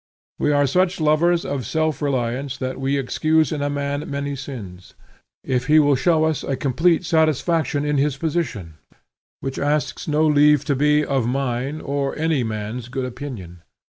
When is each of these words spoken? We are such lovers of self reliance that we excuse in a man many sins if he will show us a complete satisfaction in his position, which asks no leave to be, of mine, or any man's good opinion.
We 0.39 0.51
are 0.51 0.65
such 0.65 0.99
lovers 0.99 1.45
of 1.45 1.63
self 1.63 2.01
reliance 2.01 2.57
that 2.57 2.81
we 2.81 2.97
excuse 2.97 3.51
in 3.51 3.61
a 3.61 3.69
man 3.69 4.09
many 4.09 4.35
sins 4.35 4.95
if 5.43 5.67
he 5.67 5.77
will 5.77 5.93
show 5.95 6.23
us 6.23 6.41
a 6.43 6.55
complete 6.55 7.05
satisfaction 7.05 7.85
in 7.85 7.99
his 7.99 8.17
position, 8.17 8.79
which 9.41 9.59
asks 9.59 10.07
no 10.07 10.25
leave 10.25 10.65
to 10.65 10.75
be, 10.75 11.05
of 11.05 11.27
mine, 11.27 11.81
or 11.81 12.17
any 12.17 12.43
man's 12.43 12.87
good 12.89 13.05
opinion. 13.05 13.61